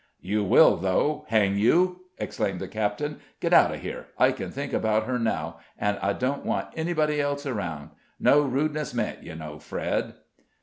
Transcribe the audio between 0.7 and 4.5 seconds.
though, hang you!" exclaimed the captain. "Get out of here! I can